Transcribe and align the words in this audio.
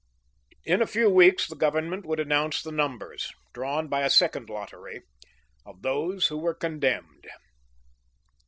In 0.65 0.81
a 0.81 0.87
few 0.87 1.11
weeks 1.11 1.47
the 1.47 1.55
Government 1.55 2.07
would 2.07 2.19
announce 2.19 2.63
the 2.63 2.71
numbers 2.71 3.31
drawn 3.53 3.87
by 3.87 4.01
a 4.01 4.09
second 4.09 4.49
lottery 4.49 5.03
of 5.63 5.83
those 5.83 6.25
who 6.25 6.39
were 6.39 6.55
condemned. 6.55 7.27